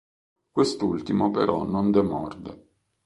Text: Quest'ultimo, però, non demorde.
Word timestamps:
Quest'ultimo, 0.49 1.29
però, 1.29 1.63
non 1.63 1.91
demorde. 1.91 2.65